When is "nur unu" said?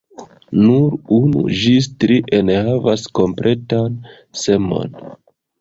0.61-1.43